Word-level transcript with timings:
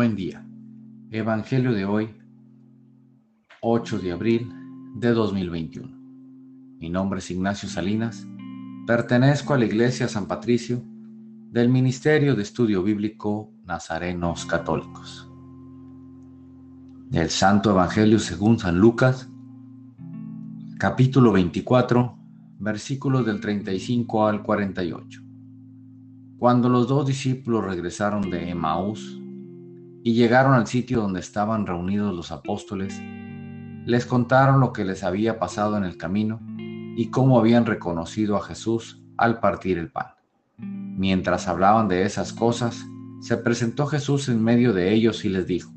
Buen 0.00 0.16
día. 0.16 0.42
Evangelio 1.10 1.74
de 1.74 1.84
hoy, 1.84 2.08
8 3.60 3.98
de 3.98 4.12
abril 4.12 4.50
de 4.94 5.10
2021. 5.10 5.94
Mi 6.78 6.88
nombre 6.88 7.18
es 7.18 7.30
Ignacio 7.30 7.68
Salinas. 7.68 8.26
Pertenezco 8.86 9.52
a 9.52 9.58
la 9.58 9.66
Iglesia 9.66 10.08
San 10.08 10.24
Patricio 10.26 10.82
del 11.50 11.68
Ministerio 11.68 12.34
de 12.34 12.40
Estudio 12.40 12.82
Bíblico 12.82 13.52
Nazarenos 13.66 14.46
Católicos. 14.46 15.30
Del 17.10 17.28
Santo 17.28 17.70
Evangelio 17.70 18.18
según 18.20 18.58
San 18.58 18.78
Lucas, 18.78 19.28
capítulo 20.78 21.30
24, 21.32 22.16
versículos 22.58 23.26
del 23.26 23.38
35 23.38 24.26
al 24.26 24.42
48. 24.42 25.20
Cuando 26.38 26.70
los 26.70 26.88
dos 26.88 27.06
discípulos 27.06 27.66
regresaron 27.66 28.30
de 28.30 28.48
Emaús, 28.48 29.20
y 30.02 30.14
llegaron 30.14 30.54
al 30.54 30.66
sitio 30.66 31.00
donde 31.00 31.20
estaban 31.20 31.66
reunidos 31.66 32.14
los 32.14 32.32
apóstoles, 32.32 33.00
les 33.84 34.06
contaron 34.06 34.60
lo 34.60 34.72
que 34.72 34.84
les 34.84 35.04
había 35.04 35.38
pasado 35.38 35.76
en 35.76 35.84
el 35.84 35.96
camino 35.96 36.40
y 36.96 37.10
cómo 37.10 37.38
habían 37.38 37.66
reconocido 37.66 38.36
a 38.36 38.42
Jesús 38.42 39.02
al 39.16 39.40
partir 39.40 39.78
el 39.78 39.90
pan. 39.90 40.14
Mientras 40.58 41.48
hablaban 41.48 41.88
de 41.88 42.04
esas 42.04 42.32
cosas, 42.32 42.84
se 43.20 43.36
presentó 43.36 43.86
Jesús 43.86 44.28
en 44.28 44.42
medio 44.42 44.72
de 44.72 44.92
ellos 44.92 45.24
y 45.24 45.28
les 45.28 45.46
dijo, 45.46 45.72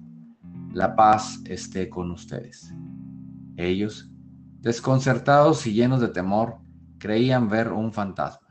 La 0.72 0.96
paz 0.96 1.42
esté 1.46 1.90
con 1.90 2.12
ustedes. 2.12 2.74
Ellos, 3.58 4.10
desconcertados 4.62 5.68
y 5.68 5.74
llenos 5.74 6.02
de 6.02 6.08
temor, 6.08 6.58
creían 6.98 7.50
ver 7.50 7.72
un 7.72 7.92
fantasma. 7.92 8.48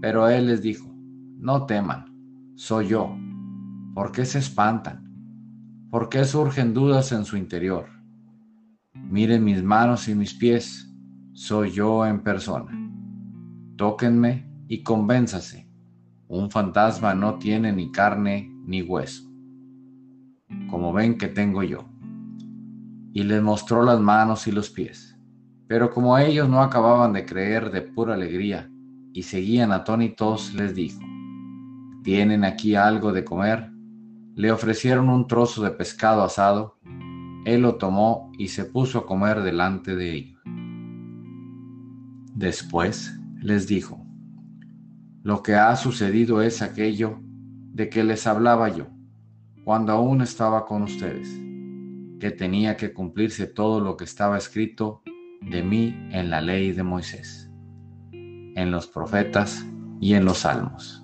Pero 0.00 0.28
él 0.28 0.46
les 0.46 0.62
dijo, 0.62 0.90
No 1.38 1.66
teman, 1.66 2.54
soy 2.56 2.88
yo 2.88 3.16
¿Por 3.94 4.10
qué 4.10 4.24
se 4.24 4.40
espantan? 4.40 5.08
¿Por 5.88 6.08
qué 6.08 6.24
surgen 6.24 6.74
dudas 6.74 7.12
en 7.12 7.24
su 7.24 7.36
interior? 7.36 7.86
Miren 8.92 9.44
mis 9.44 9.62
manos 9.62 10.08
y 10.08 10.16
mis 10.16 10.34
pies, 10.34 10.92
soy 11.32 11.70
yo 11.70 12.04
en 12.04 12.24
persona. 12.24 12.76
Tóquenme 13.76 14.50
y 14.66 14.82
convénzase. 14.82 15.70
Un 16.26 16.50
fantasma 16.50 17.14
no 17.14 17.38
tiene 17.38 17.72
ni 17.72 17.92
carne 17.92 18.50
ni 18.66 18.82
hueso, 18.82 19.30
como 20.68 20.92
ven 20.92 21.16
que 21.16 21.28
tengo 21.28 21.62
yo. 21.62 21.88
Y 23.12 23.22
les 23.22 23.40
mostró 23.40 23.84
las 23.84 24.00
manos 24.00 24.48
y 24.48 24.50
los 24.52 24.70
pies. 24.70 25.16
Pero 25.68 25.90
como 25.90 26.18
ellos 26.18 26.48
no 26.48 26.62
acababan 26.62 27.12
de 27.12 27.24
creer 27.24 27.70
de 27.70 27.82
pura 27.82 28.14
alegría 28.14 28.68
y 29.12 29.22
seguían 29.22 29.70
atónitos, 29.70 30.52
les 30.52 30.74
dijo, 30.74 31.00
¿tienen 32.02 32.42
aquí 32.42 32.74
algo 32.74 33.12
de 33.12 33.24
comer? 33.24 33.73
Le 34.36 34.50
ofrecieron 34.50 35.08
un 35.08 35.26
trozo 35.26 35.62
de 35.62 35.70
pescado 35.70 36.24
asado, 36.24 36.78
él 37.44 37.62
lo 37.62 37.76
tomó 37.76 38.32
y 38.38 38.48
se 38.48 38.64
puso 38.64 38.98
a 38.98 39.06
comer 39.06 39.42
delante 39.42 39.94
de 39.94 40.12
ellos. 40.12 40.42
Después 42.34 43.16
les 43.40 43.68
dijo, 43.68 44.04
lo 45.22 45.42
que 45.42 45.54
ha 45.54 45.76
sucedido 45.76 46.42
es 46.42 46.62
aquello 46.62 47.20
de 47.72 47.88
que 47.88 48.02
les 48.02 48.26
hablaba 48.26 48.68
yo, 48.68 48.88
cuando 49.64 49.92
aún 49.92 50.20
estaba 50.20 50.66
con 50.66 50.82
ustedes, 50.82 51.28
que 52.18 52.30
tenía 52.30 52.76
que 52.76 52.92
cumplirse 52.92 53.46
todo 53.46 53.80
lo 53.80 53.96
que 53.96 54.04
estaba 54.04 54.36
escrito 54.36 55.02
de 55.40 55.62
mí 55.62 55.94
en 56.10 56.30
la 56.30 56.40
ley 56.40 56.72
de 56.72 56.82
Moisés, 56.82 57.50
en 58.12 58.70
los 58.70 58.86
profetas 58.86 59.64
y 60.00 60.14
en 60.14 60.24
los 60.24 60.38
salmos. 60.38 61.03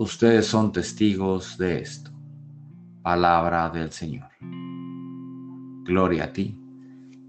Ustedes 0.00 0.46
son 0.46 0.72
testigos 0.72 1.58
de 1.58 1.82
esto. 1.82 2.10
Palabra 3.02 3.68
del 3.68 3.92
Señor. 3.92 4.30
Gloria 5.84 6.24
a 6.24 6.32
ti, 6.32 6.58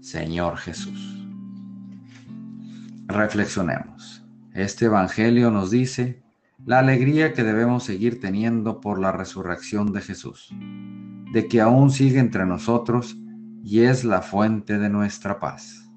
Señor 0.00 0.56
Jesús. 0.56 1.22
Reflexionemos. 3.08 4.24
Este 4.54 4.86
Evangelio 4.86 5.50
nos 5.50 5.70
dice 5.70 6.22
la 6.64 6.78
alegría 6.78 7.34
que 7.34 7.42
debemos 7.42 7.84
seguir 7.84 8.22
teniendo 8.22 8.80
por 8.80 8.98
la 8.98 9.12
resurrección 9.12 9.92
de 9.92 10.00
Jesús, 10.00 10.48
de 11.30 11.48
que 11.48 11.60
aún 11.60 11.90
sigue 11.90 12.20
entre 12.20 12.46
nosotros 12.46 13.18
y 13.62 13.80
es 13.80 14.02
la 14.02 14.22
fuente 14.22 14.78
de 14.78 14.88
nuestra 14.88 15.38
paz. 15.38 15.90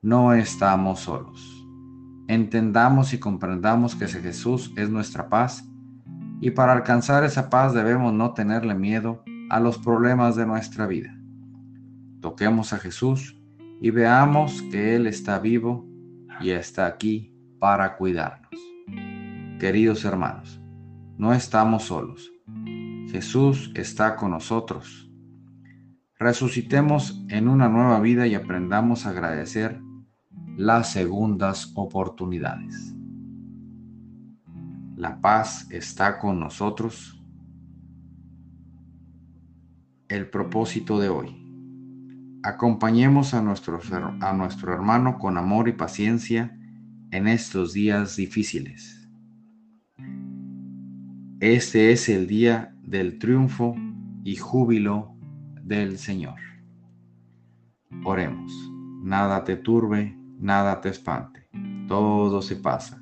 No 0.00 0.32
estamos 0.32 1.00
solos. 1.00 1.66
Entendamos 2.28 3.12
y 3.12 3.18
comprendamos 3.18 3.94
que 3.94 4.06
ese 4.06 4.22
Jesús 4.22 4.72
es 4.78 4.88
nuestra 4.88 5.28
paz 5.28 5.68
y 6.42 6.50
para 6.50 6.72
alcanzar 6.72 7.22
esa 7.22 7.48
paz 7.48 7.72
debemos 7.72 8.12
no 8.12 8.34
tenerle 8.34 8.74
miedo 8.74 9.22
a 9.48 9.60
los 9.60 9.78
problemas 9.78 10.34
de 10.34 10.44
nuestra 10.44 10.88
vida. 10.88 11.16
Toquemos 12.20 12.72
a 12.72 12.78
Jesús 12.78 13.40
y 13.80 13.90
veamos 13.90 14.60
que 14.62 14.96
Él 14.96 15.06
está 15.06 15.38
vivo 15.38 15.88
y 16.40 16.50
está 16.50 16.86
aquí 16.86 17.32
para 17.60 17.96
cuidarnos. 17.96 18.50
Queridos 19.60 20.04
hermanos, 20.04 20.60
no 21.16 21.32
estamos 21.32 21.84
solos. 21.84 22.32
Jesús 23.12 23.70
está 23.76 24.16
con 24.16 24.32
nosotros. 24.32 25.08
Resucitemos 26.18 27.24
en 27.28 27.46
una 27.46 27.68
nueva 27.68 28.00
vida 28.00 28.26
y 28.26 28.34
aprendamos 28.34 29.06
a 29.06 29.10
agradecer 29.10 29.80
las 30.56 30.90
segundas 30.90 31.70
oportunidades. 31.76 32.96
La 35.02 35.20
paz 35.20 35.66
está 35.72 36.20
con 36.20 36.38
nosotros. 36.38 37.20
El 40.06 40.30
propósito 40.30 41.00
de 41.00 41.08
hoy. 41.08 41.44
Acompañemos 42.44 43.34
a 43.34 43.42
nuestro, 43.42 43.80
a 44.20 44.32
nuestro 44.32 44.72
hermano 44.72 45.18
con 45.18 45.38
amor 45.38 45.66
y 45.66 45.72
paciencia 45.72 46.56
en 47.10 47.26
estos 47.26 47.72
días 47.72 48.14
difíciles. 48.14 49.10
Este 51.40 51.90
es 51.90 52.08
el 52.08 52.28
día 52.28 52.72
del 52.84 53.18
triunfo 53.18 53.74
y 54.22 54.36
júbilo 54.36 55.16
del 55.64 55.98
Señor. 55.98 56.38
Oremos. 58.04 58.52
Nada 59.02 59.42
te 59.42 59.56
turbe, 59.56 60.16
nada 60.38 60.80
te 60.80 60.90
espante. 60.90 61.48
Todo 61.88 62.40
se 62.40 62.54
pasa 62.54 63.01